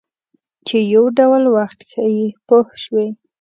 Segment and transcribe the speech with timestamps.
[0.67, 3.07] چې یو ډول وخت ښیي پوه شوې!.